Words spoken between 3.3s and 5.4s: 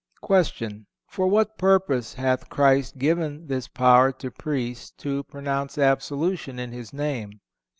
this power to Priests to